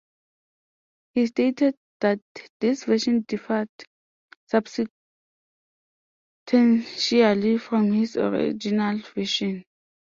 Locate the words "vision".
9.13-9.63